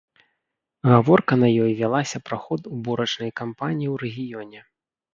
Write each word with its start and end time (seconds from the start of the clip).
Гаворка 0.91 1.33
на 1.43 1.51
ёй 1.67 1.71
вялася 1.83 2.23
пра 2.31 2.37
ход 2.49 2.61
уборачнай 2.79 3.31
кампаніі 3.45 3.89
ў 3.93 3.95
рэгіёне. 4.07 4.69